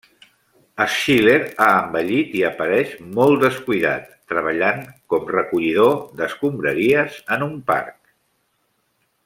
Schiller 0.93 1.41
ha 1.65 1.67
envellit 1.81 2.33
i 2.39 2.41
apareix 2.47 2.95
molt 3.19 3.45
descuidat, 3.45 4.09
treballant 4.33 4.81
com 5.15 5.29
recollidor 5.35 5.95
d'escombraries 6.23 7.21
en 7.37 7.49
un 7.51 7.57
parc. 7.69 7.97